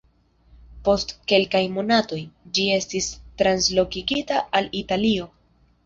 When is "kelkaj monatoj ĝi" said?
1.33-2.67